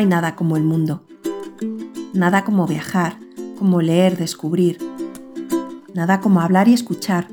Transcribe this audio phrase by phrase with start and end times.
[0.00, 1.02] Hay nada como el mundo.
[2.14, 3.18] Nada como viajar,
[3.58, 4.78] como leer, descubrir.
[5.92, 7.28] Nada como hablar y escuchar.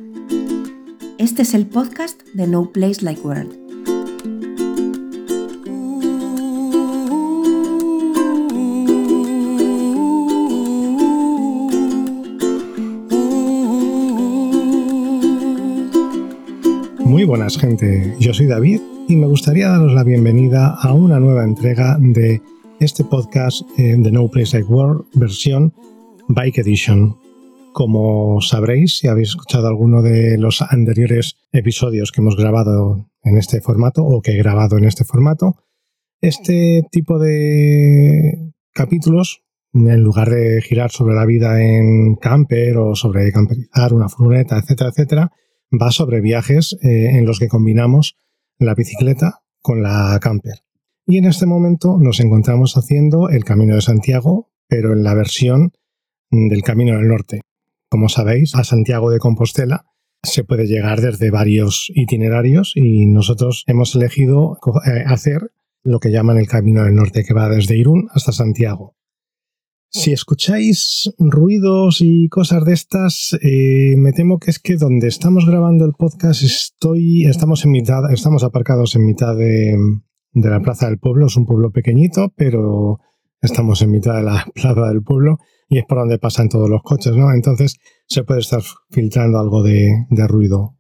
[1.17, 3.53] Este es el podcast de No Place Like World.
[17.05, 21.45] Muy buenas gente, yo soy David y me gustaría daros la bienvenida a una nueva
[21.45, 22.41] entrega de
[22.79, 25.73] este podcast eh, de No Place Like World versión
[26.27, 27.17] Bike Edition.
[27.73, 33.61] Como sabréis, si habéis escuchado alguno de los anteriores episodios que hemos grabado en este
[33.61, 35.55] formato o que he grabado en este formato,
[36.21, 43.31] este tipo de capítulos, en lugar de girar sobre la vida en camper o sobre
[43.31, 45.31] camperizar una furgoneta, etcétera, etcétera,
[45.71, 48.17] va sobre viajes eh, en los que combinamos
[48.57, 50.66] la bicicleta con la camper.
[51.09, 55.71] Y en este momento nos encontramos haciendo el Camino de Santiago, pero en la versión
[56.29, 57.43] del Camino del Norte.
[57.87, 59.85] Como sabéis, a Santiago de Compostela
[60.21, 66.39] se puede llegar desde varios itinerarios y nosotros hemos elegido eh, hacer lo que llaman
[66.39, 68.97] el Camino del Norte, que va desde Irún hasta Santiago.
[69.89, 75.45] Si escucháis ruidos y cosas de estas, eh, me temo que es que donde estamos
[75.45, 79.77] grabando el podcast estoy, estamos en mitad, estamos aparcados en mitad de,
[80.41, 81.27] de la plaza del pueblo.
[81.27, 82.99] Es un pueblo pequeñito, pero
[83.41, 85.37] estamos en mitad de la plaza del pueblo
[85.69, 87.31] y es por donde pasan todos los coches, ¿no?
[87.33, 87.77] Entonces
[88.07, 90.75] se puede estar filtrando algo de, ruido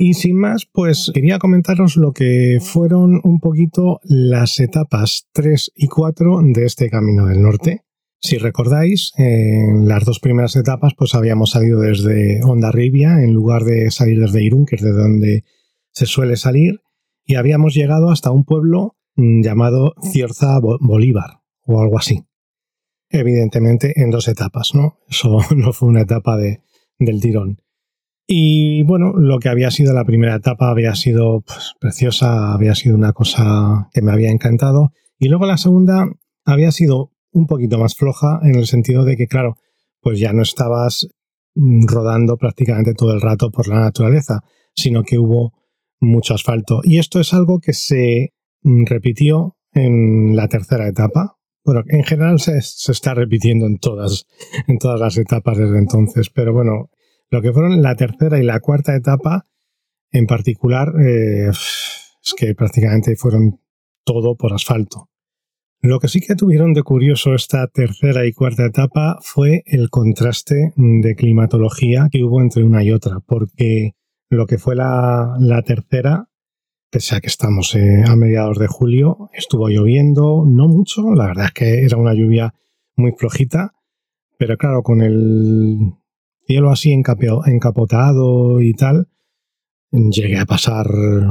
[0.00, 5.88] y sin más, pues quería comentaros lo que fueron un poquito las etapas 3 y
[5.88, 7.82] 4 de este Camino del Norte.
[8.20, 13.90] Si recordáis, en las dos primeras etapas pues habíamos salido desde Ondarribia en lugar de
[13.90, 15.44] salir desde Irún, que es de donde
[15.90, 16.80] se suele salir,
[17.28, 22.24] y habíamos llegado hasta un pueblo mm, llamado Ciorza Bolívar o algo así.
[23.10, 24.98] Evidentemente en dos etapas, ¿no?
[25.08, 26.62] Eso no fue una etapa de,
[26.98, 27.60] del tirón.
[28.26, 32.96] Y bueno, lo que había sido la primera etapa había sido pues, preciosa, había sido
[32.96, 34.92] una cosa que me había encantado.
[35.18, 36.10] Y luego la segunda
[36.46, 39.56] había sido un poquito más floja en el sentido de que, claro,
[40.00, 41.08] pues ya no estabas
[41.54, 44.40] mm, rodando prácticamente todo el rato por la naturaleza,
[44.74, 45.57] sino que hubo
[46.00, 46.80] mucho asfalto.
[46.84, 48.32] Y esto es algo que se
[48.62, 51.36] mm, repitió en la tercera etapa.
[51.64, 54.26] Bueno, en general se, se está repitiendo en todas,
[54.66, 56.90] en todas las etapas desde entonces, pero bueno,
[57.30, 59.46] lo que fueron la tercera y la cuarta etapa,
[60.10, 63.60] en particular, eh, es que prácticamente fueron
[64.04, 65.10] todo por asfalto.
[65.80, 70.72] Lo que sí que tuvieron de curioso esta tercera y cuarta etapa fue el contraste
[70.76, 73.92] de climatología que hubo entre una y otra, porque
[74.30, 76.28] lo que fue la, tercera,
[76.90, 81.46] pese a que estamos eh, a mediados de julio, estuvo lloviendo, no mucho, la verdad
[81.46, 82.54] es que era una lluvia
[82.96, 83.74] muy flojita,
[84.38, 85.94] pero claro, con el
[86.46, 89.08] cielo así encapotado y tal,
[89.90, 90.86] llegué a pasar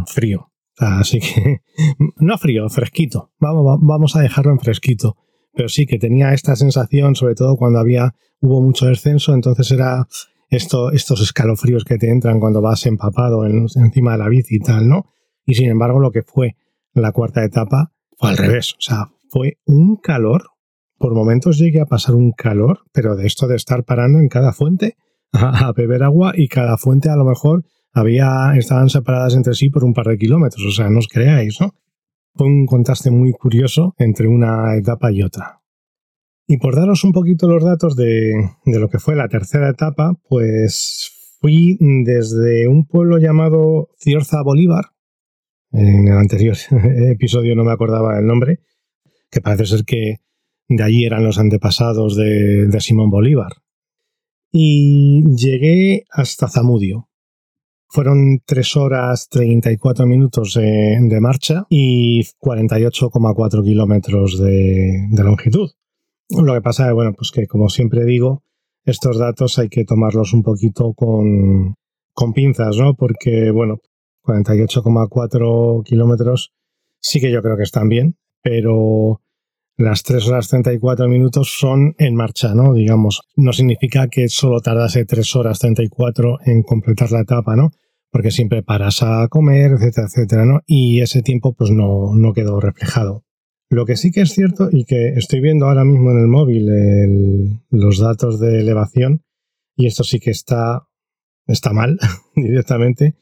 [0.08, 0.52] frío.
[0.78, 1.62] Así que,
[2.18, 3.32] no frío, fresquito.
[3.40, 5.18] Vamos, vamos a dejarlo en fresquito.
[5.54, 10.08] Pero sí que tenía esta sensación, sobre todo cuando había, hubo mucho descenso, entonces era
[10.50, 14.88] esto, estos escalofríos que te entran cuando vas empapado encima de la bici y tal,
[14.88, 15.08] ¿no?
[15.46, 16.56] Y sin embargo, lo que fue
[16.94, 18.74] la cuarta etapa fue al revés.
[18.74, 20.44] O sea, fue un calor.
[20.98, 24.52] Por momentos llegué a pasar un calor, pero de esto de estar parando en cada
[24.52, 24.98] fuente
[25.32, 29.84] a, beber agua y cada fuente a lo mejor había, estaban separadas entre sí por
[29.84, 31.74] un par de kilómetros, o sea, no os creáis, ¿no?
[32.36, 35.62] Fue un contraste muy curioso entre una etapa y otra.
[36.48, 40.18] Y por daros un poquito los datos de, de lo que fue la tercera etapa,
[40.30, 44.86] pues fui desde un pueblo llamado Ciorza Bolívar,
[45.72, 46.56] en el anterior
[47.12, 48.62] episodio no me acordaba el nombre,
[49.30, 50.22] que parece ser que
[50.70, 53.52] de allí eran los antepasados de, de Simón Bolívar,
[54.52, 57.10] y llegué hasta Zamudio.
[57.90, 65.70] Fueron 3 horas 34 minutos de, marcha y 48,4 kilómetros de, longitud.
[66.30, 68.44] Lo que pasa es, bueno, pues que como siempre digo,
[68.84, 71.76] estos datos hay que tomarlos un poquito con,
[72.14, 72.96] con pinzas, ¿no?
[72.96, 73.78] Porque, bueno,
[74.24, 76.54] 48,4 kilómetros
[77.00, 79.22] sí que yo creo que están bien, pero
[79.78, 82.74] las 3 horas 34 minutos son en marcha, ¿no?
[82.74, 87.72] Digamos, no significa que solo tardase 3 horas 34 en completar la etapa, ¿no?
[88.10, 90.62] Porque siempre paras a comer, etcétera, etcétera, ¿no?
[90.66, 93.27] Y ese tiempo pues no, no quedó reflejado.
[93.70, 97.62] Lo que sí que es cierto y que estoy viendo ahora mismo en el móvil
[97.70, 99.24] los datos de elevación
[99.76, 100.88] y esto sí que está,
[101.48, 102.00] está mal
[102.36, 103.16] directamente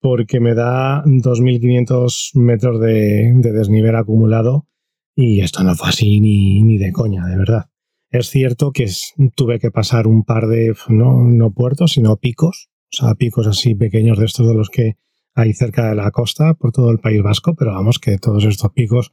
[0.00, 4.66] porque me da 2.500 metros de, de desnivel acumulado
[5.14, 7.70] Y esto no fue así ni, ni de coña, de verdad.
[8.10, 8.86] Es cierto que
[9.34, 13.74] tuve que pasar un par de, no, no puertos, sino picos, o sea, picos así
[13.74, 14.96] pequeños de estos de los que
[15.34, 18.72] hay cerca de la costa por todo el País Vasco, pero vamos que todos estos
[18.72, 19.12] picos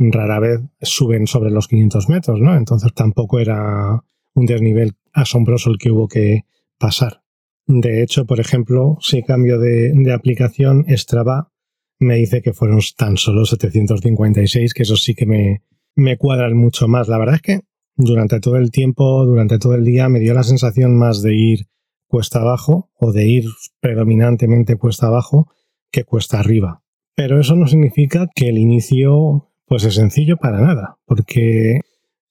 [0.00, 2.56] rara vez suben sobre los 500 metros, ¿no?
[2.56, 4.02] Entonces tampoco era
[4.34, 6.44] un desnivel asombroso el que hubo que
[6.78, 7.22] pasar.
[7.66, 11.52] De hecho, por ejemplo, si cambio de, aplicación, Strava
[11.98, 15.62] me dice que fueron tan solo 756, que eso sí que me,
[15.94, 17.08] me cuadran mucho más.
[17.08, 17.60] La verdad es que
[17.96, 21.66] durante todo el tiempo, durante todo el día, me dio la sensación más de ir
[22.08, 23.44] cuesta abajo o de ir
[23.80, 25.52] predominantemente cuesta abajo
[25.92, 26.82] que cuesta arriba.
[27.14, 31.76] Pero eso no significa que el inicio pues es sencillo para nada, porque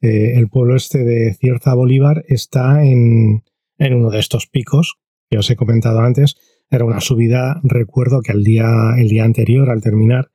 [0.01, 3.45] eh, el pueblo este de Cierta Bolívar está en,
[3.77, 4.97] en, uno de estos picos
[5.30, 6.36] que os he comentado antes.
[6.69, 10.31] Era una subida, recuerdo que el día, el día anterior, al terminar,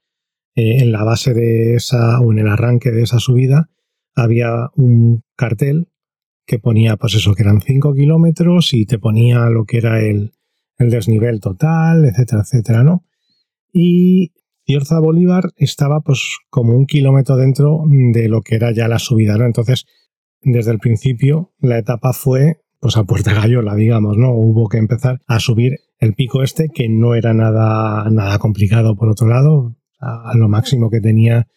[0.55, 3.69] eh, en la base de esa o en el arranque de esa subida,
[4.15, 5.89] había un cartel
[6.47, 10.33] que ponía, pues eso, que eran 5 kilómetros y te ponía lo que era el,
[10.79, 13.05] el desnivel total, etcétera, etcétera, ¿no?
[13.75, 14.33] Y
[14.67, 19.37] Cierza Bolívar estaba pues como un kilómetro dentro de lo que era ya la subida,
[19.37, 19.45] ¿no?
[19.45, 19.85] Entonces,
[20.41, 24.33] desde el principio, la etapa fue pues a puerta gallola, digamos, ¿no?
[24.33, 29.09] Hubo que empezar a subir el pico este, que no era nada, nada complicado por
[29.09, 31.49] otro lado, a, lo máximo que tenía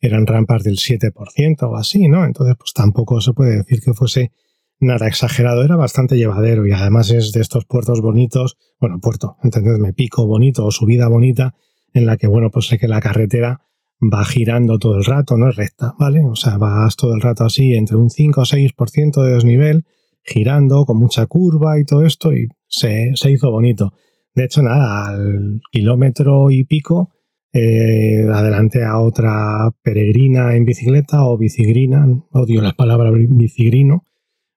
[0.00, 2.24] eran rampas del 7% o así, ¿no?
[2.24, 4.32] Entonces, pues tampoco se puede decir que fuese
[4.78, 9.94] nada exagerado, era bastante llevadero y además es de estos puertos bonitos, bueno, puerto, entendedme,
[9.94, 11.54] pico bonito o subida bonita,
[11.94, 13.62] en la que, bueno, pues sé que la carretera
[14.02, 16.24] va girando todo el rato, no es recta, ¿vale?
[16.26, 19.84] O sea, vas todo el rato así entre un 5 o 6% de desnivel,
[20.22, 23.92] girando con mucha curva y todo esto, y se, hizo bonito.
[24.34, 27.10] De hecho, nada, al kilómetro y pico,
[27.52, 34.04] eh, adelante a otra peregrina en bicicleta o bicigrina, odio la palabra bicigrino,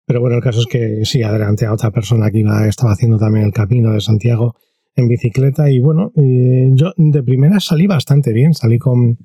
[0.06, 3.20] pero bueno, el caso es que sí, adelante a otra persona que iba, estaba haciendo
[3.20, 4.56] también el camino de Santiago
[4.98, 9.18] en bicicleta y bueno, eh, yo de primera salí bastante bien, salí con,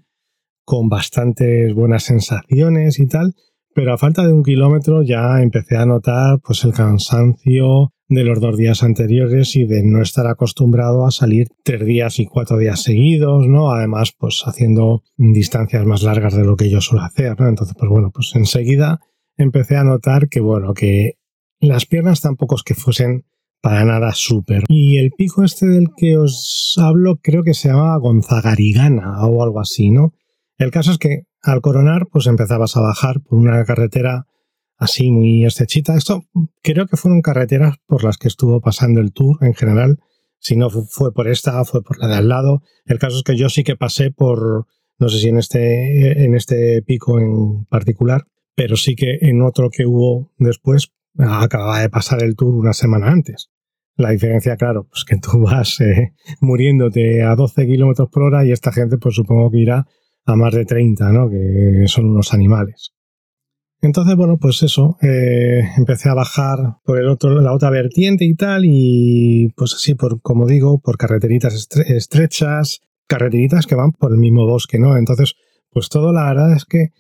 [0.65, 3.35] con bastantes buenas sensaciones y tal,
[3.75, 8.41] pero a falta de un kilómetro ya empecé a notar pues el cansancio de los
[8.41, 12.83] dos días anteriores y de no estar acostumbrado a salir tres días y cuatro días
[12.83, 13.73] seguidos, ¿no?
[13.73, 17.49] Además, pues haciendo distancias más largas de lo que yo suelo hacer, ¿no?
[17.49, 19.01] Entonces, pues bueno, pues enseguida
[19.39, 21.15] empecé a notar que, bueno, que
[21.61, 23.25] las piernas tampoco es que fuesen
[23.63, 24.65] para nada súper.
[24.69, 29.61] Y el pico este del que os hablo creo que se llamaba Gonzagarigana o algo
[29.61, 30.13] así, ¿no?
[30.59, 34.27] El caso es que al coronar pues empezabas a bajar por una carretera
[34.77, 35.97] así muy estrechita.
[35.97, 36.25] Esto
[36.61, 39.99] creo que fueron carreteras por las que estuvo pasando el tour en general.
[40.41, 42.63] Si no fue por esta, fue por la de al lado.
[42.85, 44.67] El caso es que yo sí que pasé por,
[44.99, 48.25] no sé si en este, en este pico en particular,
[48.57, 53.09] pero sí que en otro que hubo después acababa de pasar el tour una semana
[53.09, 53.51] antes.
[53.97, 58.53] La diferencia, claro, pues que tú vas eh, muriéndote a 12 kilómetros por hora y
[58.53, 59.87] esta gente, pues supongo que irá
[60.25, 61.29] a más de 30, ¿no?
[61.29, 62.93] Que son unos animales.
[63.81, 68.35] Entonces, bueno, pues eso, eh, empecé a bajar por el otro, la otra vertiente y
[68.37, 74.19] tal, y pues así, por, como digo, por carreteritas estrechas, carreteritas que van por el
[74.19, 74.97] mismo bosque, ¿no?
[74.97, 75.35] Entonces,
[75.71, 76.91] pues todo la verdad es que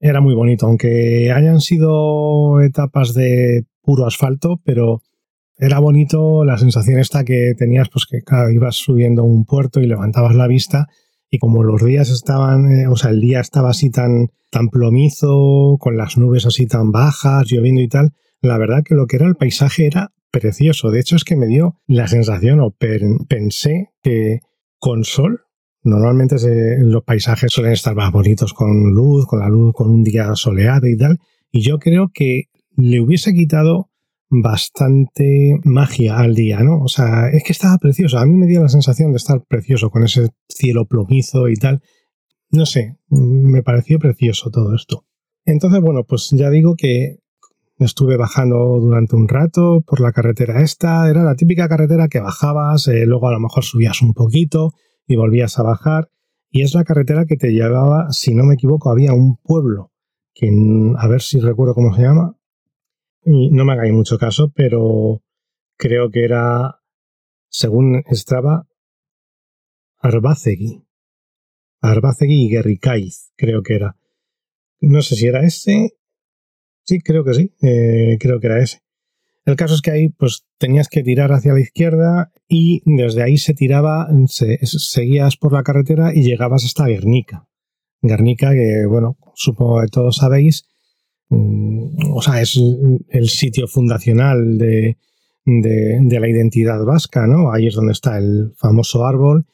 [0.00, 5.02] era muy bonito, aunque hayan sido etapas de puro asfalto, pero
[5.58, 8.20] era bonito la sensación esta que tenías, pues que
[8.52, 10.86] ibas subiendo un puerto y levantabas la vista
[11.30, 15.76] y como los días estaban, eh, o sea, el día estaba así tan, tan plomizo,
[15.80, 19.26] con las nubes así tan bajas, lloviendo y tal, la verdad que lo que era
[19.26, 20.90] el paisaje era precioso.
[20.90, 24.40] De hecho, es que me dio la sensación, o pensé que
[24.78, 25.45] con sol,
[25.86, 26.36] normalmente
[26.80, 30.86] los paisajes suelen estar más bonitos con luz, con la luz, con un día soleado
[30.86, 31.18] y tal,
[31.50, 32.44] y yo creo que
[32.76, 33.90] le hubiese quitado
[34.28, 36.82] bastante magia al día, ¿no?
[36.82, 38.18] O sea, es que estaba precioso.
[38.18, 41.80] A mí me dio la sensación de estar precioso con ese cielo plomizo y tal.
[42.50, 45.06] No sé, me pareció precioso todo esto.
[45.44, 47.18] Entonces, bueno, pues ya digo que
[47.78, 51.08] estuve bajando durante un rato por la carretera esta.
[51.08, 54.72] Era la típica carretera que bajabas, eh, luego a lo mejor subías un poquito
[55.06, 56.10] y volvías a bajar.
[56.50, 59.92] Y es la carretera que te llevaba, si no me equivoco, había un pueblo
[60.34, 60.48] que,
[60.96, 62.36] a ver si recuerdo cómo se llama,
[63.24, 65.22] y no me hagáis mucho caso, pero
[65.76, 66.80] creo que era,
[67.48, 68.68] según estaba,
[69.98, 70.84] Arbacegui.
[71.80, 73.96] Arbacegui y Guerricaiz, creo que era.
[74.80, 75.98] No sé si era ese.
[76.84, 77.52] Sí, creo que sí.
[77.62, 78.80] Eh, creo que era ese.
[79.46, 83.38] El caso es que ahí pues tenías que tirar hacia la izquierda y desde ahí
[83.38, 87.48] se tiraba, seguías por la carretera y llegabas hasta Guernica.
[88.02, 90.66] Guernica, que bueno, supongo que todos sabéis,
[91.28, 92.60] mm, o sea, es
[93.08, 94.98] el sitio fundacional de,
[95.44, 97.52] de, la identidad vasca, ¿no?
[97.52, 99.46] Ahí es donde está el famoso árbol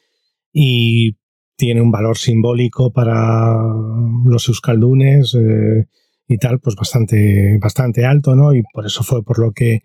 [0.51, 1.17] y
[1.55, 3.57] tiene un valor simbólico para
[4.25, 5.85] los euskaldunes eh,
[6.27, 8.53] y tal, pues bastante, bastante alto, ¿no?
[8.53, 9.81] Y por eso fue por lo que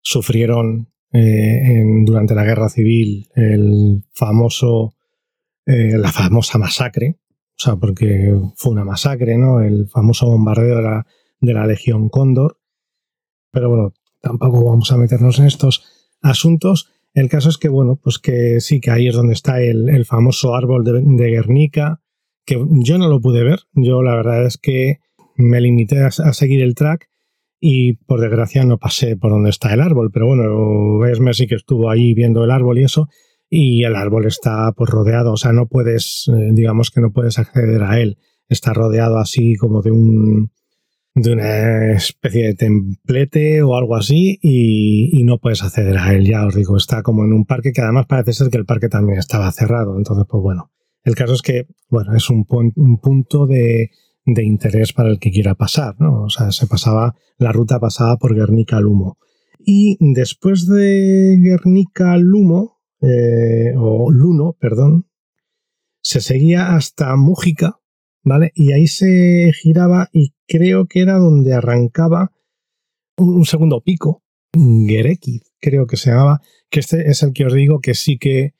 [0.00, 4.94] sufrieron eh, durante la guerra civil el famoso,
[5.66, 7.18] eh, la famosa masacre,
[7.58, 9.60] o sea, porque fue una masacre, ¿no?
[9.62, 11.06] El famoso bombardeo de la,
[11.40, 12.58] de la Legión Cóndor.
[13.50, 15.84] Pero bueno, tampoco vamos a meternos en estos
[16.20, 16.90] asuntos.
[17.14, 20.54] El caso es que, bueno, pues que sí, que ahí es donde está el, famoso
[20.54, 22.02] árbol de, de, Guernica,
[22.44, 23.60] que yo no lo pude ver.
[23.72, 24.98] Yo la verdad es que
[25.36, 27.08] me limité a, seguir el track
[27.60, 30.10] y por desgracia no pasé por donde está el árbol.
[30.12, 33.08] Pero bueno, es Messi que estuvo ahí viendo el árbol y eso,
[33.48, 37.38] y el árbol está pues rodeado, o sea, no puedes, eh, digamos que no puedes
[37.38, 38.18] acceder a él.
[38.48, 40.50] Está rodeado así como de un
[41.16, 46.46] de una especie de templete o algo así y, no puedes acceder a él, ya
[46.46, 49.18] os digo, está como en un parque que además parece ser que el parque también
[49.18, 50.70] estaba cerrado, entonces pues bueno,
[51.04, 53.90] el caso es que, bueno, es un, un punto de,
[54.26, 56.24] de, interés para el que quiera pasar, ¿no?
[56.24, 59.18] O sea, se pasaba, la ruta pasaba por Guernica-Lumo.
[59.58, 65.06] Y después de Guernica-Lumo, eh, o Luno, perdón,
[66.02, 67.80] se seguía hasta Mújica,
[68.22, 68.52] ¿vale?
[68.54, 72.32] Y ahí se giraba y creo que era donde arrancaba
[73.16, 76.40] un, segundo pico, Gerekiz, creo que se llamaba,
[76.70, 78.54] que este es el que os digo que sí que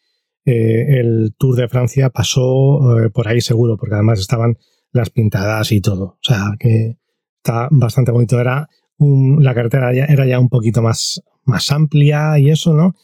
[0.44, 4.56] eh, el Tour de Francia pasó eh, por ahí seguro, porque además estaban
[4.96, 6.04] las pintadas y todo.
[6.04, 6.98] O sea, que
[7.36, 8.40] está bastante bonito.
[8.40, 12.94] Era la carretera ya, era ya un poquito más, más amplia y eso, ¿no?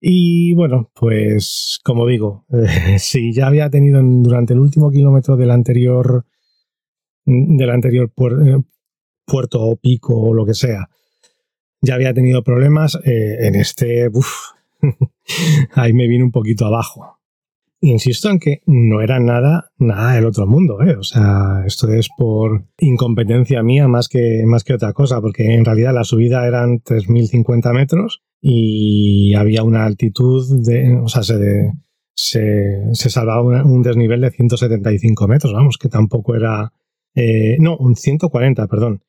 [0.00, 2.44] Y bueno, pues como digo,
[2.98, 6.24] si ya había tenido durante el último kilómetro del anterior,
[7.24, 8.12] del anterior
[8.46, 8.58] eh,
[9.24, 10.88] puerto o pico o lo que sea,
[11.80, 14.10] ya había tenido problemas, eh, en este,
[15.74, 17.17] ahí me vino un poquito abajo.
[17.80, 20.96] Insisto en que no era nada, nada del otro mundo, ¿eh?
[20.96, 25.64] O sea, esto es por incompetencia mía más que, más que otra cosa, porque en
[25.64, 31.72] realidad la subida eran 3.050 metros y había una altitud de, o sea, se,
[32.14, 36.72] se, salvaba un desnivel de 175 metros, vamos, que tampoco era,
[37.14, 39.02] eh, no, un 140, perdón.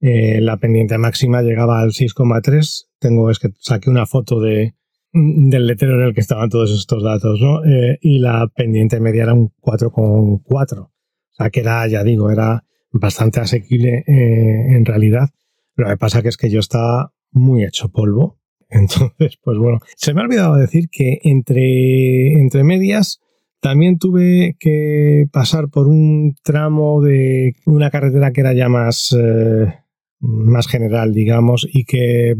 [0.00, 2.86] Eh, la pendiente máxima llegaba al 6,3.
[3.00, 4.74] Tengo, es que saqué una foto de,
[5.14, 7.64] del letrero en el que estaban todos estos datos, ¿no?
[7.64, 10.78] Eh, y la pendiente media era un 4,4.
[10.80, 10.90] O
[11.30, 15.28] sea, que era, ya digo, era bastante asequible eh, en realidad.
[15.76, 18.40] Lo que pasa que es que yo estaba muy hecho polvo.
[18.68, 23.20] Entonces, pues bueno, se me ha olvidado decir que entre, entre medias
[23.60, 29.74] también tuve que pasar por un tramo de una carretera que era ya más, eh,
[30.18, 32.34] más general, digamos, y que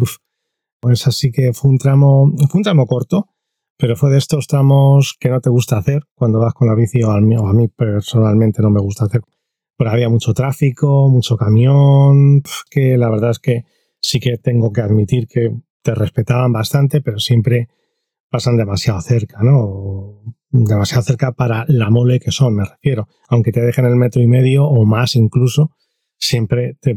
[0.84, 3.30] pues así que fue un tramo, fue un tramo corto,
[3.78, 7.02] pero fue de estos tramos que no te gusta hacer cuando vas con la bici,
[7.02, 9.22] o a mí, a mí personalmente no me gusta hacer.
[9.78, 13.64] Pero había mucho tráfico, mucho camión, que la verdad es que
[13.98, 17.70] sí que tengo que admitir que te respetaban bastante, pero siempre
[18.28, 20.20] pasan demasiado cerca, ¿no?
[20.50, 23.08] Demasiado cerca para la mole que son, me refiero.
[23.30, 25.70] Aunque te dejen el metro y medio o más incluso,
[26.18, 26.94] siempre te,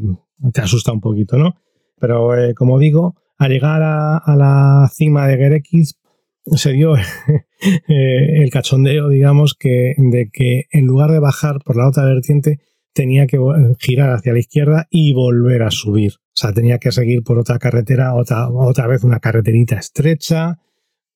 [0.61, 1.55] asusta un poquito, ¿no?
[1.97, 5.99] Pero eh, como digo, al llegar a, la cima de Gerekiz
[6.45, 6.95] se dio
[7.87, 12.59] eh, el cachondeo, digamos, que, de que en lugar de bajar por la otra vertiente,
[12.93, 13.37] tenía que
[13.79, 16.13] girar hacia la izquierda y volver a subir.
[16.13, 20.59] O sea, tenía que seguir por otra carretera, otra, otra vez una carreterita estrecha,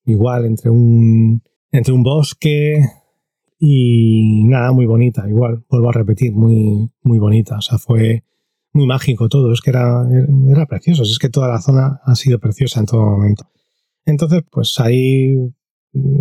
[0.04, 2.80] igual entre un, entre un bosque
[3.58, 7.56] y nada, muy bonita, igual, vuelvo a repetir, muy, muy bonita.
[7.56, 8.22] O sea, fue,
[8.72, 10.06] muy mágico todo, es que era,
[10.48, 13.44] era precioso, es que toda la zona ha sido preciosa en todo momento.
[14.04, 15.36] Entonces, pues ahí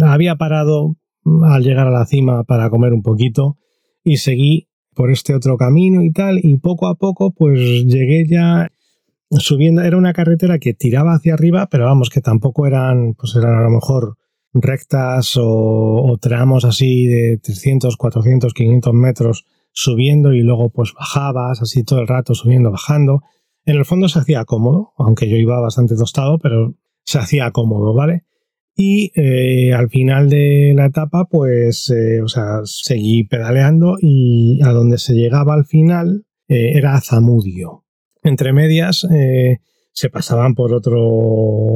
[0.01, 0.95] había parado
[1.43, 3.57] al llegar a la cima para comer un poquito
[4.03, 8.69] y seguí por este otro camino y tal, y poco a poco pues llegué ya
[9.29, 13.57] subiendo, era una carretera que tiraba hacia arriba, pero vamos, que tampoco eran, pues eran
[13.57, 14.17] a lo mejor
[14.53, 21.61] rectas o, o tramos así de 300, 400, 500 metros subiendo y luego pues bajabas
[21.61, 23.21] así todo el rato subiendo, bajando.
[23.65, 27.93] En el fondo se hacía cómodo, aunque yo iba bastante tostado, pero se hacía cómodo,
[27.93, 28.25] ¿vale?
[28.75, 34.69] Y eh, al final de la etapa, pues, eh, o sea, seguí pedaleando y a
[34.69, 37.85] donde se llegaba al final eh, era Zamudio.
[38.23, 39.07] Entre medias
[39.93, 41.01] se pasaban por otro,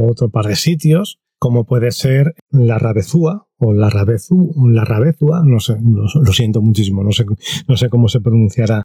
[0.08, 5.60] otro par de sitios, como puede ser la Rabezúa o la Rabezu, la Rabezúa, no
[5.60, 7.24] sé, lo, siento muchísimo, no sé,
[7.68, 8.82] no sé cómo se pronunciará.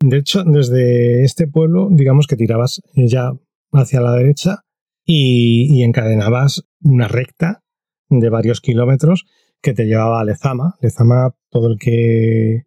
[0.00, 3.30] De hecho, desde este pueblo, digamos que tirabas ya
[3.70, 4.62] hacia la derecha
[5.06, 7.62] y, encadenabas una recta
[8.08, 9.24] de varios kilómetros
[9.62, 10.74] que te llevaba a Lezama.
[10.80, 12.64] Lezama, todo el que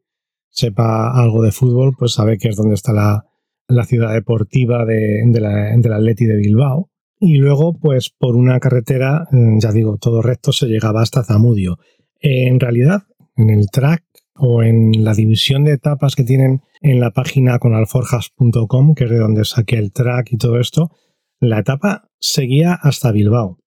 [0.52, 5.76] sepa algo de fútbol, pues sabe que es donde está la, ciudad deportiva de, la,
[5.76, 6.92] del Atleti de Bilbao.
[7.20, 11.80] Y luego, pues por una carretera, mm, ya digo, todo recto se llegaba hasta Zamudio.
[12.20, 13.04] En realidad,
[13.36, 14.04] en el track
[14.36, 19.10] o en la división de etapas que tienen en la página con alforjas.com, que es
[19.10, 20.92] de donde saqué el track y todo esto,
[21.40, 23.58] la etapa seguía hasta Bilbao.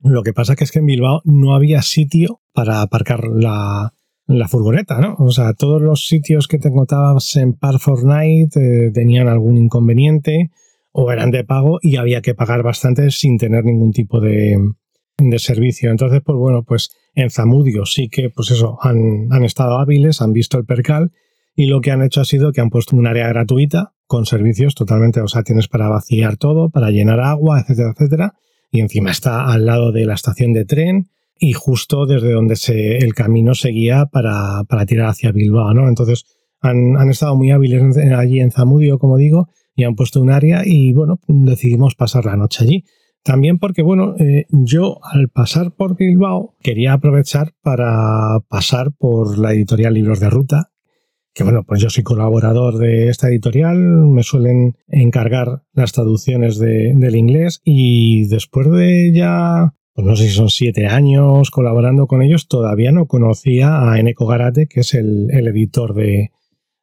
[0.00, 3.92] Lo que pasa que es que en Bilbao no había sitio para aparcar la,
[4.48, 5.14] furgoneta, ¿no?
[5.18, 10.50] O sea, todos los sitios que te encontrabas en Park Fortnite eh, tenían algún inconveniente
[10.98, 14.56] o eran de pago y había que pagar bastante sin tener ningún tipo de,
[15.18, 15.90] de servicio.
[15.90, 20.32] Entonces, pues bueno, pues en Zamudio sí que, pues eso, han, han, estado hábiles, han
[20.32, 21.12] visto el percal
[21.54, 24.74] y lo que han hecho ha sido que han puesto un área gratuita con servicios
[24.74, 28.34] totalmente, o sea, tienes para vaciar todo, para llenar agua, etcétera, etcétera.
[28.70, 32.96] Y encima está al lado de la estación de tren y justo desde donde se,
[32.98, 35.88] el camino seguía para, para tirar hacia Bilbao, ¿no?
[35.88, 36.24] Entonces,
[36.62, 40.62] han, han estado muy hábiles allí en Zamudio, como digo, y han puesto un área
[40.64, 42.84] y, bueno, decidimos pasar la noche allí.
[43.22, 49.52] También porque, bueno, eh, yo al pasar por Bilbao quería aprovechar para pasar por la
[49.52, 50.70] editorial Libros de Ruta,
[51.34, 57.14] que bueno, pues yo soy colaborador de esta editorial, me suelen encargar las traducciones del
[57.14, 62.48] inglés y después de ya, pues no sé si son siete años colaborando con ellos,
[62.48, 66.30] todavía no conocía a Eneco Garate, que es el, editor de,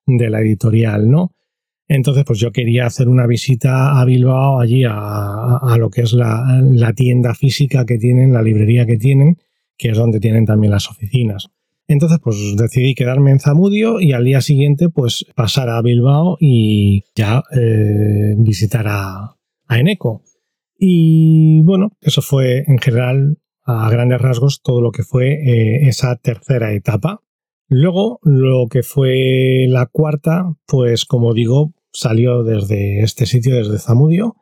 [0.06, 1.32] de la editorial, ¿no?
[1.96, 6.92] Entonces, pues yo quería hacer una visita a Bilbao, allí a, lo que es la,
[6.96, 9.38] tienda física que tienen, la librería que tienen,
[9.78, 11.50] que es donde tienen también las oficinas.
[11.88, 17.04] Entonces, pues decidí quedarme en Zamudio y al día siguiente, pues pasar a Bilbao y
[17.14, 19.36] ya eh, visitar a,
[19.70, 20.24] Eneco.
[20.80, 26.16] Y bueno, eso fue en general, a grandes rasgos, todo lo que fue eh, esa
[26.16, 27.22] tercera etapa.
[27.68, 34.36] Luego, lo que fue la cuarta, pues como digo, salió desde este sitio, desde Zamudio,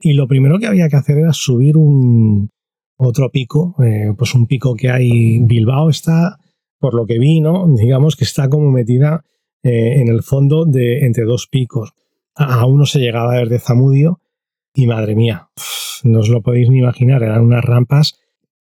[0.00, 2.50] y lo primero que había que hacer era subir un
[2.96, 5.40] otro pico, eh, pues un pico que hay.
[5.40, 6.38] Bilbao está,
[6.78, 7.66] por lo que vi, ¿no?
[7.74, 9.24] Digamos que está como metida
[9.62, 11.92] eh, en el fondo de entre dos picos.
[12.34, 14.20] A uno se llegaba desde Zamudio
[14.74, 15.48] y madre mía,
[16.04, 18.18] no os lo podéis ni imaginar, eran unas rampas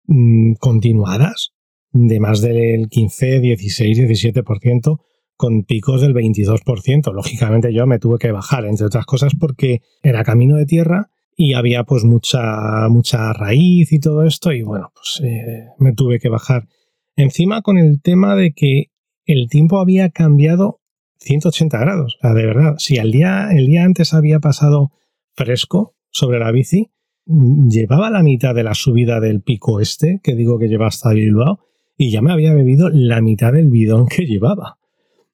[0.07, 1.53] mm, continuadas
[1.93, 5.01] de más del 15, 16, 17%,
[5.39, 7.13] con picos del 22%.
[7.15, 11.55] Lógicamente yo me tuve que bajar, entre otras cosas porque era camino de tierra y
[11.55, 16.29] había pues mucha, mucha raíz y todo esto y bueno, pues eh, me tuve que
[16.29, 16.67] bajar.
[17.15, 18.91] Encima con el tema de que
[19.27, 20.81] el tiempo había cambiado
[21.21, 22.19] 180 grados.
[22.21, 24.91] De verdad, si el día, el día antes había pasado
[25.35, 26.91] fresco sobre la bici,
[27.27, 31.61] llevaba la mitad de la subida del pico este, que digo que lleva hasta Bilbao,
[31.97, 34.78] y ya me había bebido la mitad del bidón que llevaba.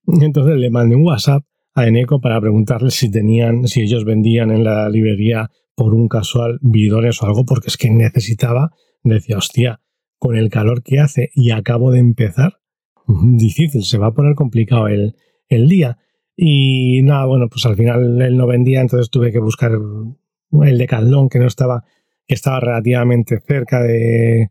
[0.07, 4.65] Entonces le mandé un WhatsApp a Eneco para preguntarle si tenían, si ellos vendían en
[4.65, 9.81] la librería por un casual bidones o algo, porque es que necesitaba, decía, hostia,
[10.19, 12.61] con el calor que hace y acabo de empezar,
[13.07, 15.17] difícil, se va a poner complicado el,
[15.49, 15.99] el día.
[16.37, 20.87] Y nada, bueno, pues al final él no vendía, entonces tuve que buscar el de
[20.87, 21.85] Caldón, que no estaba,
[22.27, 24.51] que estaba relativamente cerca de,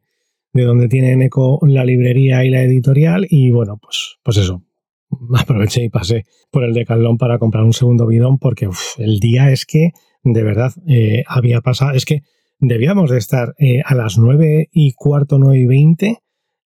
[0.54, 3.28] de donde tiene Eco la librería y la editorial.
[3.30, 4.64] Y bueno, pues, pues eso,
[5.38, 9.66] aproveché y pasé por el Decathlon para comprar un segundo bidón porque el día es
[9.66, 9.92] que
[10.24, 12.22] de verdad eh, había pasado, es que
[12.60, 16.18] debíamos de estar eh, a las 9 y cuarto, 9 y 20,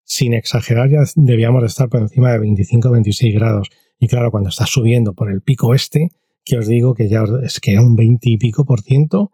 [0.03, 3.69] sin exagerar, ya debíamos de estar por encima de 25 26 grados.
[3.97, 6.09] Y claro, cuando estás subiendo por el pico este,
[6.43, 9.31] que os digo que ya es que era un 20 y pico por ciento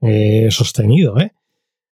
[0.00, 1.32] eh, sostenido, ¿eh?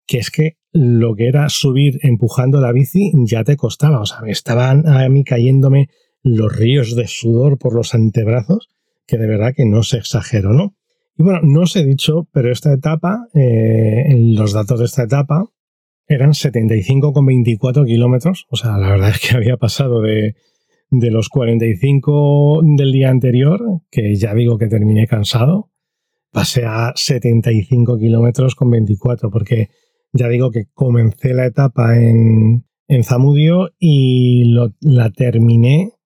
[0.08, 4.00] que es que lo que era subir empujando la bici ya te costaba.
[4.00, 5.90] O sea, me estaban a mí cayéndome
[6.28, 8.70] los ríos de sudor por los antebrazos,
[9.06, 10.76] que de verdad que no se exagero, ¿no?
[11.18, 15.46] Y bueno, no os he dicho, pero esta etapa, eh, los datos de esta etapa
[16.08, 18.46] eran 75,24 kilómetros.
[18.50, 20.36] O sea, la verdad es que había pasado de,
[20.92, 25.72] de los 45 del día anterior, que ya digo que terminé cansado,
[26.32, 29.70] pasé a 75 kilómetros con 24, porque
[30.14, 35.97] ya digo que comencé la etapa en, en Zamudio y la terminé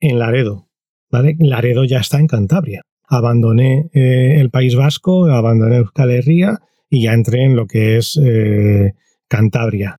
[0.00, 0.68] en Laredo.
[1.10, 1.36] ¿vale?
[1.38, 2.82] Laredo ya está en Cantabria.
[3.08, 8.18] Abandoné eh, el País Vasco, abandoné Euskal Herria y ya entré en lo que es
[8.22, 8.92] eh,
[9.28, 9.96] Cantabria.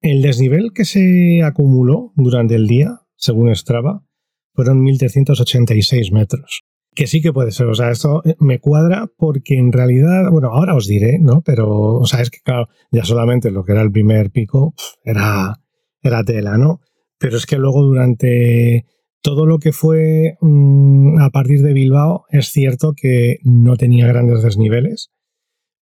[0.00, 4.04] El desnivel que se acumuló durante el día, según Strava,
[4.52, 6.62] fueron 1.386 metros.
[6.94, 10.74] Que sí que puede ser, o sea, esto me cuadra porque en realidad, bueno, ahora
[10.74, 11.40] os diré, ¿no?
[11.40, 15.54] Pero, o sea, es que claro, ya solamente lo que era el primer pico era,
[16.02, 16.80] era tela, ¿no?
[17.22, 18.84] Pero es que luego durante
[19.20, 24.42] todo lo que fue mm, a partir de Bilbao, es cierto que no tenía grandes
[24.42, 25.12] desniveles,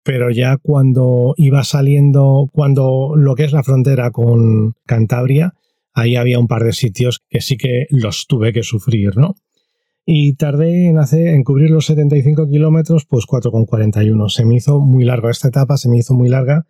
[0.02, 5.56] pero ya cuando iba saliendo, cuando lo que es la frontera con Cantabria,
[5.94, 9.36] ahí había un par de sitios que sí que los tuve que sufrir, ¿no?
[10.06, 14.30] Y tardé en, hacer, en cubrir los 75 kilómetros, pues 4,41.
[14.30, 16.66] Se me hizo muy larga esta etapa, se me hizo muy larga.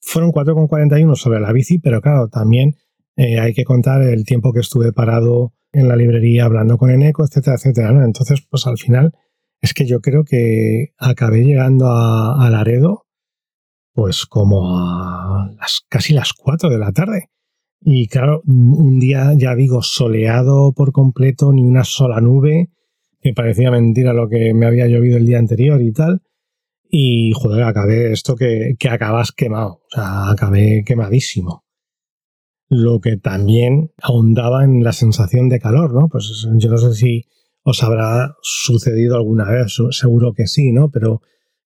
[0.00, 2.74] Fueron 4,41 sobre la bici, pero claro, también
[3.16, 7.24] eh, hay que contar el tiempo que estuve parado en la librería hablando con Eneco,
[7.24, 8.04] etcétera, etcétera.
[8.04, 9.12] Entonces, pues al final
[9.60, 13.06] es que yo creo que acabé llegando a, a Laredo,
[13.92, 17.30] pues como a las, casi las 4 de la tarde.
[17.80, 22.70] Y claro, un día, ya digo, soleado por completo, ni una sola nube,
[23.20, 26.22] que parecía mentira lo que me había llovido el día anterior y tal.
[26.88, 31.65] Y joder, acabé esto que, que acabas quemado, o sea, acabé quemadísimo.
[32.68, 36.08] Lo que también ahondaba en la sensación de calor, ¿no?
[36.08, 37.24] Pues yo no sé si
[37.62, 40.90] os habrá sucedido alguna vez, seguro que sí, ¿no?
[40.90, 41.20] Pero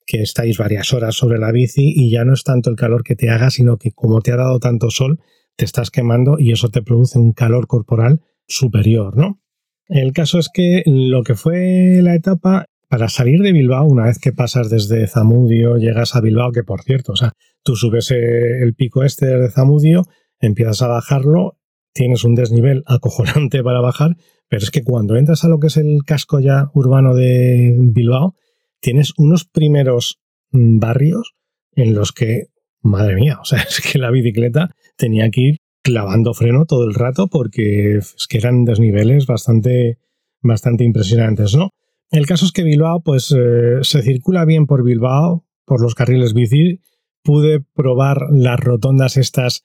[0.07, 3.17] que estáis varias horas sobre la bici y ya no es tanto el calor que
[3.17, 5.21] te haga, sino que como te ha dado tanto sol,
[5.57, 9.41] te estás quemando y eso te produce un calor corporal superior, ¿no?
[9.89, 14.19] El caso es que lo que fue la etapa para salir de Bilbao, una vez
[14.19, 17.33] que pasas desde Zamudio, llegas a Bilbao, que por cierto, o sea,
[17.63, 20.07] tú subes el pico este de Zamudio,
[20.41, 21.59] empiezas a bajarlo,
[21.93, 24.17] tienes un desnivel acojonante para bajar,
[24.49, 28.35] pero es que cuando entras a lo que es el casco ya urbano de Bilbao,
[28.81, 31.35] tienes unos primeros mm, barrios
[31.73, 32.47] en los que,
[32.83, 36.95] madre mía, o sea, es que la bicicleta tenía que ir clavando freno todo el
[36.95, 39.99] rato porque es que eran desniveles bastante,
[40.43, 41.71] bastante impresionantes, ¿no?
[42.11, 46.35] El caso es que Bilbao, pues eh, se circula bien por Bilbao, por los carriles
[46.35, 46.81] bici.
[47.23, 49.63] Pude probar las rotondas estas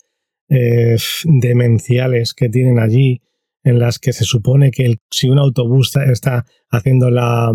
[0.50, 3.22] eh, demenciales que tienen allí,
[3.64, 7.52] en las que se supone que si un autobús está haciendo la,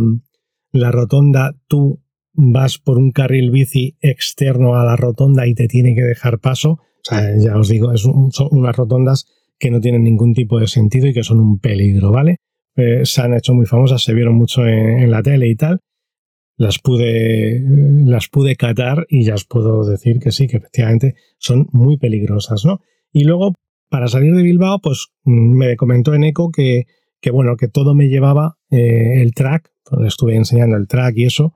[0.72, 5.94] la rotonda, tú vas por un carril bici externo a la rotonda y te tiene
[5.94, 6.70] que dejar paso.
[6.72, 9.26] O sea, ya os digo, son unas rotondas
[9.58, 12.36] que no tienen ningún tipo de sentido y que son un peligro, ¿vale?
[12.76, 15.80] Eh, se han hecho muy famosas, se vieron mucho en, la tele y tal.
[16.60, 17.64] Las pude,
[18.04, 22.66] las pude catar y ya os puedo decir que sí, que efectivamente son muy peligrosas,
[22.66, 22.80] ¿no?
[23.14, 23.54] Y luego,
[23.88, 26.84] para salir de Bilbao, pues mm, me comentó en Eco que,
[27.22, 31.24] que bueno, que todo me llevaba eh, el track, pues, estuve enseñando el track y
[31.24, 31.54] eso,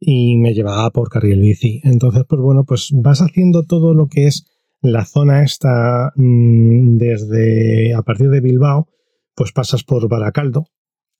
[0.00, 1.80] y me llevaba por carril bici.
[1.84, 4.46] Entonces, pues bueno, pues vas haciendo todo lo que es
[4.82, 8.88] la zona esta mm, desde a partir de Bilbao,
[9.36, 10.64] pues pasas por Baracaldo.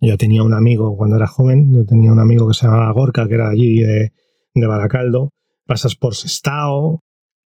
[0.01, 3.29] Yo tenía un amigo cuando era joven, yo tenía un amigo que se llamaba Gorka,
[3.29, 4.13] que era allí de,
[4.55, 5.31] de Baracaldo.
[5.67, 7.01] Pasas por Sestao,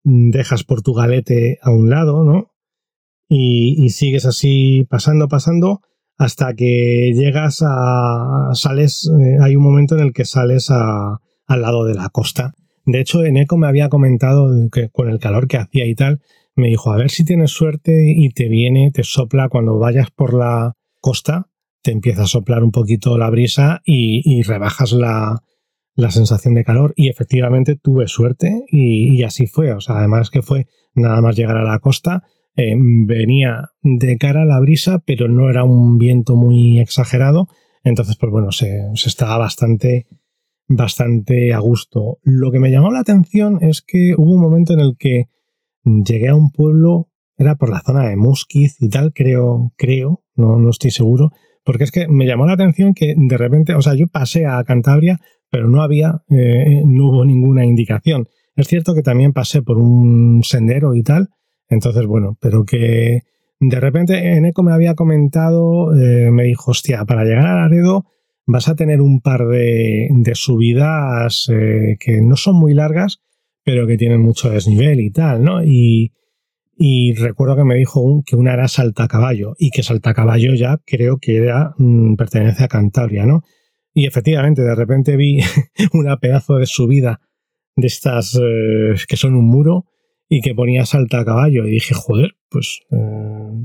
[0.04, 2.52] dejas Portugalete a un lado, ¿no?
[3.28, 5.80] Y, sigues así pasando, pasando,
[6.16, 8.50] hasta que llegas a.
[8.52, 9.10] sales.
[9.20, 12.52] Eh, hay un momento en el que sales al lado de la costa.
[12.86, 16.20] De hecho, Eneco me había comentado que con el calor que hacía y tal,
[16.54, 20.34] me dijo, a ver si tienes suerte y te viene, te sopla cuando vayas por
[20.34, 21.48] la costa,
[21.84, 25.42] te empieza a soplar un poquito la brisa y, rebajas la,
[26.08, 26.94] sensación de calor.
[26.96, 29.70] Y efectivamente tuve suerte y, así fue.
[29.74, 32.24] O sea, además que fue nada más llegar a la costa,
[32.56, 37.48] eh, venía de cara a la brisa, pero no era un viento muy exagerado.
[37.84, 40.06] Entonces, pues bueno, se, estaba bastante
[40.66, 42.16] bastante a gusto.
[42.22, 45.24] Lo que me llamó la atención es que hubo un momento en el que
[45.84, 50.56] llegué a un pueblo, era por la zona de Musquiz y tal, creo, creo, no,
[50.56, 51.32] no estoy seguro,
[51.64, 54.62] porque es que me llamó la atención que de repente, o sea, yo pasé a
[54.64, 58.28] Cantabria, pero no había, eh, no hubo ninguna indicación.
[58.56, 61.28] Es cierto que también pasé por un sendero y tal,
[61.68, 63.22] entonces bueno, pero que
[63.60, 68.04] de repente Eneco me había comentado, eh, me dijo, hostia, para llegar a Laredo
[68.46, 73.22] vas a tener un par de, subidas eh, que no son muy largas,
[73.64, 75.64] pero que tienen mucho desnivel y tal, ¿no?
[75.64, 76.12] Y,
[77.14, 81.74] recuerdo que me dijo que una era Saltacaballo y que Saltacaballo ya creo que era,
[81.78, 83.42] mm, pertenece a Cantabria, ¿no?
[83.92, 85.38] Y efectivamente, de repente vi
[85.92, 87.20] una pedazo de subida
[87.76, 89.86] de estas eh, que son un muro
[90.28, 92.96] y que ponía Saltacaballo y dije, joder, pues eh,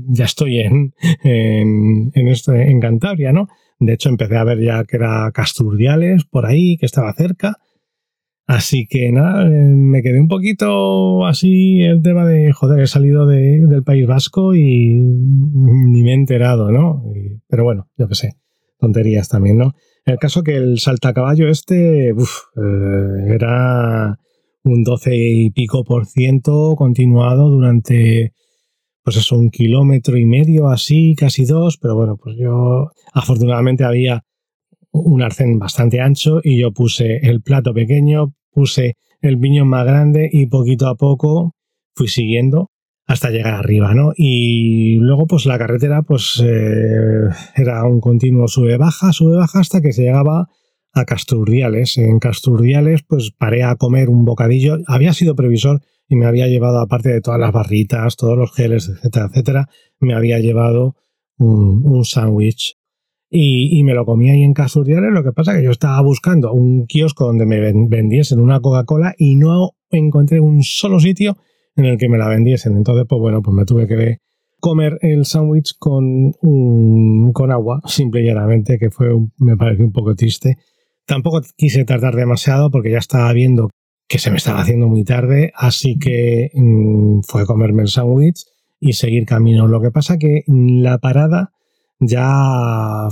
[0.08, 0.94] ya estoy en,
[1.24, 3.48] en, en, este, en Cantabria, ¿no?
[3.80, 7.56] De hecho, empecé a ver ya que era Casturdiales por ahí, que estaba cerca.
[8.50, 13.24] Así que nada, eh, me quedé un poquito así el tema de, joder, he salido
[13.24, 17.00] del País Vasco y ni me he enterado, ¿no?
[17.46, 18.32] pero bueno, yo qué sé,
[18.80, 19.74] tonterías también, ¿no?
[20.04, 24.18] El caso que el saltacaballo este uf, eh, era
[24.64, 28.32] un 12 y pico por ciento continuado durante,
[29.04, 34.24] pues eso, un kilómetro y medio, así, casi dos, pero bueno, pues yo afortunadamente había
[34.92, 40.28] un arcén bastante ancho y yo puse el plato pequeño, puse el piñón más grande
[40.32, 41.54] y poquito a poco
[41.94, 42.70] fui siguiendo
[43.06, 44.12] hasta llegar arriba, ¿no?
[44.16, 50.02] Y luego, pues la carretera, pues eh, era un continuo sube-baja, sube-baja hasta que se
[50.02, 50.48] llegaba
[50.92, 51.98] a Casturdiales.
[51.98, 54.78] En Casturdiales, pues paré a comer un bocadillo.
[54.86, 58.88] Había sido previsor y me había llevado, aparte de todas las barritas, todos los geles,
[58.88, 60.94] etcétera, etcétera, me había llevado
[61.36, 62.76] un, un sándwich
[63.30, 65.12] y, me lo comí ahí en Casturdiales.
[65.12, 69.36] Lo que pasa que yo estaba buscando un kiosco donde me vendiesen una Coca-Cola y
[69.36, 71.38] no encontré un solo sitio
[71.76, 72.76] en el que me la vendiesen.
[72.76, 74.18] Entonces, pues bueno, pues me tuve que
[74.58, 76.32] comer el sándwich con,
[77.32, 80.56] con agua, simple y llanamente, que fue me pareció un poco triste.
[81.06, 83.70] Tampoco quise tardar demasiado porque ya estaba viendo
[84.08, 88.44] que se me estaba haciendo muy tarde, así que mm, fue comerme el sándwich
[88.80, 89.68] y seguir camino.
[89.68, 91.52] Lo que pasa que la parada
[92.00, 93.08] ya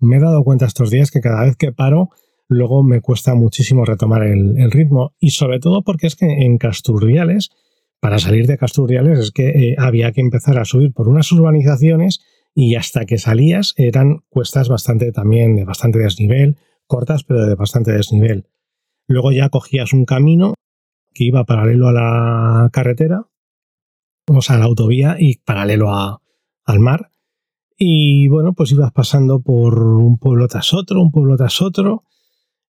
[0.00, 2.10] me he dado cuenta estos días que cada vez que paro,
[2.48, 5.14] luego me cuesta muchísimo retomar el, ritmo.
[5.20, 7.50] Y sobre todo porque es que en Casturriales,
[8.00, 12.20] para salir de Casturriales, es que eh, había que empezar a subir por unas urbanizaciones
[12.54, 17.92] y hasta que salías eran cuestas bastante también de bastante desnivel, cortas pero de bastante
[17.92, 18.48] desnivel.
[19.06, 20.54] Luego ya cogías un camino
[21.14, 23.26] que iba paralelo a la carretera,
[24.26, 27.11] o sea, a la autovía y paralelo al mar
[27.84, 32.04] y bueno, pues ibas pasando por un pueblo tras otro, un pueblo tras otro.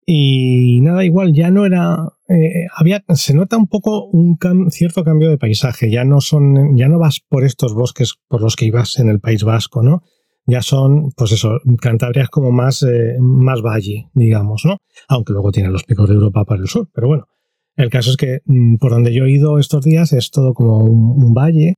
[0.05, 2.09] Y nada, igual ya no era.
[2.27, 4.37] Eh, había, se nota un poco un
[4.69, 5.89] cierto cambio de paisaje.
[5.89, 6.77] Ya no son.
[6.77, 10.03] Ya no vas por estos bosques por los que ibas en el País Vasco, ¿no?
[10.45, 14.77] Ya son, pues eso, Cantabria es como más, eh, más valle, digamos, ¿no?
[15.07, 16.87] Aunque luego tiene los picos de Europa para el sur.
[16.93, 17.25] Pero bueno,
[17.75, 20.83] el caso es que mm, por donde yo he ido estos días es todo como
[20.83, 21.77] un valle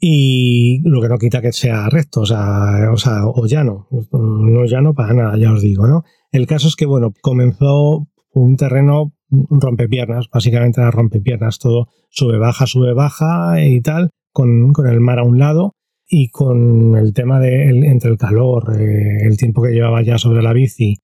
[0.00, 4.64] y lo que no quita que sea recto, o sea, o, sea, o llano, no
[4.66, 6.04] llano para nada, ya os digo, ¿no?
[6.32, 12.66] El caso es que, bueno, comenzó un terreno rompepiernas, básicamente era rompepiernas, todo sube, baja,
[12.66, 15.72] sube, baja y tal, con, con el mar a un lado
[16.08, 20.42] y con el tema de entre el calor, eh, el tiempo que llevaba ya sobre
[20.42, 20.98] la bici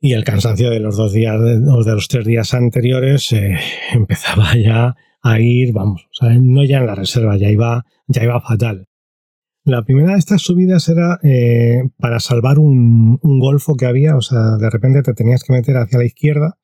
[0.00, 3.56] y el cansancio de los dos días o de los tres días anteriores, eh,
[3.94, 8.86] empezaba ya a ir, vamos, no ya en la reserva, ya iba, ya iba fatal.
[9.64, 14.58] La primera de estas subidas era eh, para salvar un, golfo que había, o sea,
[14.58, 16.58] de repente te tenías que meter hacia la izquierda,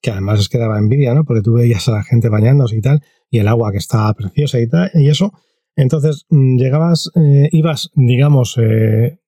[0.00, 1.24] que además es que daba envidia, ¿no?
[1.24, 4.60] Porque tú veías a la gente bañándose y tal, y el agua que estaba preciosa
[4.60, 5.32] y tal, y eso.
[5.74, 9.18] Entonces mm, llegabas, eh, ibas, digamos, eh,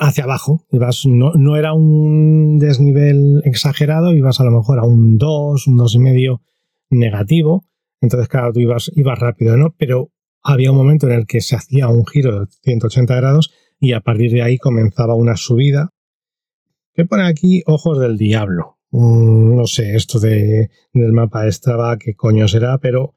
[0.00, 5.16] hacia abajo, ibas, no, no, era un desnivel exagerado, ibas a lo mejor a un
[5.16, 6.40] 2, un 2,5
[6.90, 7.64] negativo,
[8.00, 9.74] entonces, claro, tú ibas, ibas rápido, ¿no?
[9.76, 13.92] Pero había un momento en el que se hacía un giro de 180 grados y
[13.92, 15.90] a partir de ahí comenzaba una subida.
[16.94, 17.62] ¿Qué pone aquí?
[17.66, 18.78] Ojos del diablo.
[18.90, 23.14] Mm, no sé, esto de, del mapa de Strava, qué coño será, pero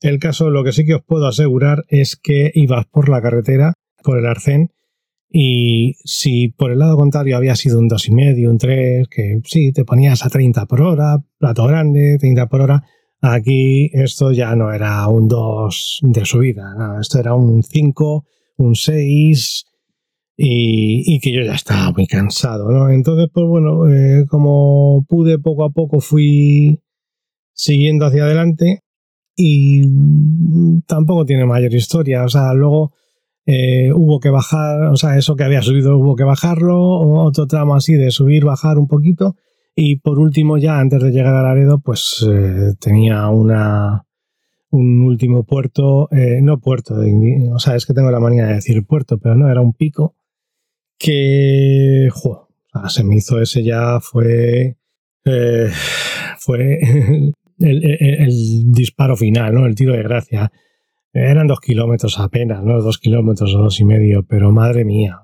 [0.00, 3.74] el caso, lo que sí que os puedo asegurar es que ibas por la carretera,
[4.02, 4.72] por el arcén,
[5.30, 9.84] y si por el lado contrario había sido un 2,5, un 3, que sí, te
[9.84, 12.82] ponías a 30 por hora, plato grande, 30 por hora,
[13.24, 19.64] Aquí esto ya no era un 2 de subida, esto era un 5, un 6
[20.36, 22.90] y, que yo ya estaba muy cansado, ¿no?
[22.90, 26.80] Entonces, pues bueno, eh, como pude poco a poco fui
[27.52, 28.82] siguiendo hacia adelante
[29.36, 29.86] y
[30.88, 32.92] tampoco tiene mayor historia, o sea, luego
[33.46, 36.76] eh, hubo que bajar, o sea, eso que había subido hubo que bajarlo,
[37.22, 39.36] otro tramo así de subir, bajar un poquito
[39.74, 44.04] y por último, ya antes de llegar a Laredo, pues eh, tenía una,
[44.70, 46.96] un último puerto, eh, no puerto,
[47.52, 50.14] o sea, es que tengo la manía de decir puerto, pero no, era un pico
[50.98, 52.48] que, jo,
[52.88, 54.76] se me hizo ese ya, fue,
[55.24, 55.70] eh,
[56.38, 56.78] fue
[57.58, 59.66] el, el, disparo final, ¿no?
[59.66, 60.52] El tiro de gracia.
[61.14, 62.80] Eran dos kilómetros apenas, ¿no?
[62.80, 65.22] Dos kilómetros o dos y medio, pero madre mía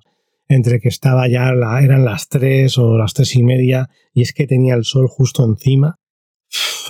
[0.48, 4.46] entre que estaba ya, eran las tres o las tres y media, y es que
[4.46, 5.98] tenía el sol justo encima.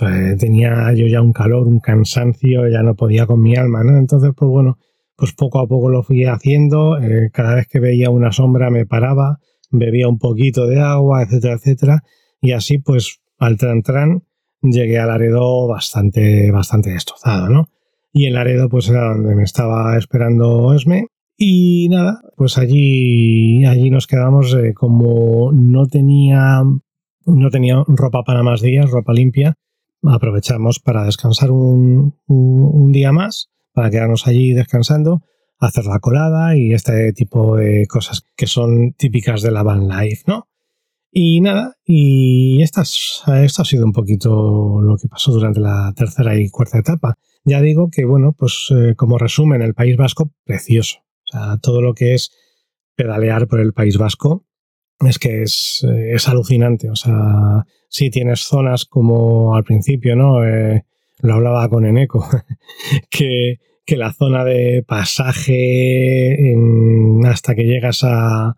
[0.01, 3.99] Eh, tenía yo ya un calor, un cansancio, ya no podía con mi alma, ¿no?
[3.99, 4.79] Entonces, pues bueno,
[5.17, 6.99] pues poco a poco lo fui haciendo.
[6.99, 9.39] Eh, cada vez que veía una sombra me paraba,
[9.71, 12.03] bebía un poquito de agua, etcétera, etcétera.
[12.41, 14.23] Y así, pues, al tran tran,
[14.63, 17.69] llegué a Laredo bastante, bastante destrozado, ¿no?
[18.13, 21.07] Y en Laredo, pues era donde me estaba esperando Esme.
[21.41, 26.65] Y nada, pues allí, allí nos quedamos eh, como no tenía,
[27.27, 29.55] no tenía ropa para más días, ropa limpia.
[30.03, 35.23] Aprovechamos para descansar un, un día más, para quedarnos allí descansando,
[35.61, 40.25] hacer la colada y este tipo de cosas que son típicas de la van life,
[40.27, 40.49] ¿no?
[41.13, 46.51] Y nada, y esto ha sido un poquito lo que pasó durante la tercera y
[46.51, 47.15] cuarta etapa.
[47.45, 50.99] Ya digo que, bueno, pues eh, como resumen, el País Vasco, precioso.
[51.29, 52.31] O sea, todo lo que es
[52.95, 54.45] pedalear por el País Vasco
[55.01, 56.91] es que es, eh, es alucinante.
[56.91, 60.45] O sea, sí tienes zonas como al principio, ¿no?
[60.45, 60.85] Eh,
[61.21, 62.27] lo hablaba con Eneco,
[63.11, 66.55] que, que la zona de pasaje
[67.25, 68.57] hasta que llegas a,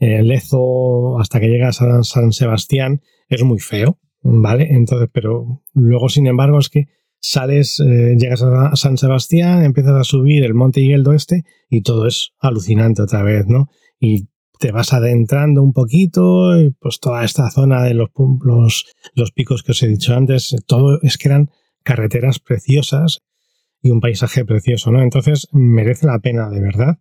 [0.00, 4.68] eh, Lezo hasta que llegas a San Sebastián es muy feo, ¿vale?
[4.70, 6.86] Entonces, pero luego, sin embargo, es que
[7.20, 12.06] sales, eh, llegas a San Sebastián, empiezas a subir el Monte Higueldo este y todo
[12.06, 13.68] es alucinante otra vez, ¿no?
[13.98, 14.28] Y
[14.58, 18.10] te vas adentrando un poquito, y pues toda esta zona de los,
[19.14, 21.50] los, picos que os he dicho antes, todo es que eran
[21.84, 23.20] carreteras preciosas
[23.82, 25.00] y un paisaje precioso, ¿no?
[25.02, 26.98] Entonces merece la pena de verdad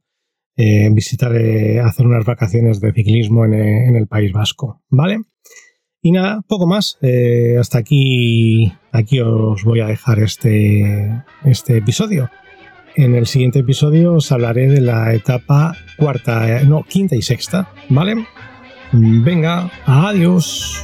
[0.59, 5.19] eh, visitar, eh, hacer unas vacaciones de ciclismo eh, en, el País Vasco, ¿vale?
[6.07, 6.97] Y nada, poco más.
[7.59, 12.29] hasta aquí, aquí os voy a dejar este, este episodio.
[12.95, 18.25] En el siguiente episodio os hablaré de la etapa cuarta, no, quinta y sexta, ¿vale?
[18.93, 20.81] Venga, adiós.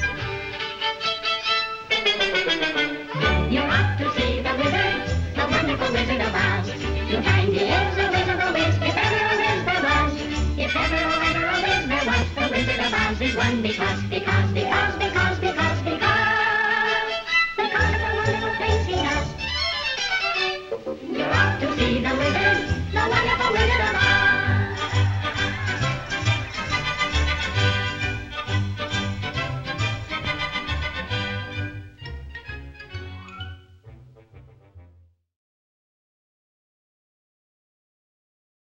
[21.76, 22.73] See the wizard.